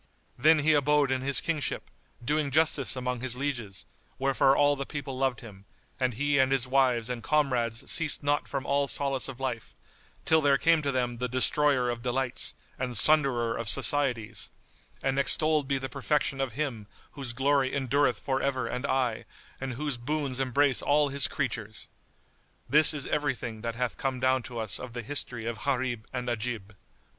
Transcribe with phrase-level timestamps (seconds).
[0.35, 1.91] Then he abode in his kingship,
[2.25, 3.85] doing justice among his lieges,
[4.17, 5.65] wherefore all the people loved him,
[5.99, 9.75] and he and his wives and comrades ceased not from all solace of life,
[10.25, 14.49] till there came to them the Destroyer of Delights and Sunderer of Societies,
[15.03, 19.25] and extolled be the perfection of Him whose glory endureth for ever and aye
[19.59, 21.87] and whose boons embrace all His creatures!
[22.67, 26.07] This is every thing that hath come down to us of the history of Gharib
[26.11, 26.71] and Ajib.